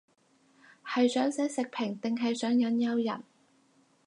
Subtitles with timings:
[0.83, 3.23] 係想寫食評定係想引誘人